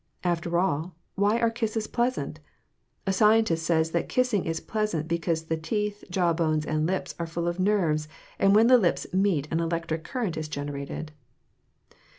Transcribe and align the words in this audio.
After 0.23 0.57
all, 0.57 0.95
why 1.13 1.39
are 1.39 1.51
kisses 1.51 1.85
pleasant? 1.85 2.39
A 3.05 3.13
scientist 3.13 3.63
says 3.63 3.91
that 3.91 4.09
kissing 4.09 4.45
is 4.45 4.59
pleasant 4.59 5.07
because 5.07 5.43
the 5.43 5.57
teeth, 5.57 6.03
jawbones 6.09 6.65
and 6.65 6.87
lips 6.87 7.13
are 7.19 7.27
full 7.27 7.47
of 7.47 7.59
nerves, 7.59 8.07
and 8.39 8.55
when 8.55 8.65
the 8.65 8.79
lips 8.79 9.05
meet 9.13 9.47
an 9.51 9.59
electric 9.59 10.03
current 10.03 10.37
is 10.37 10.47
generated. 10.47 11.11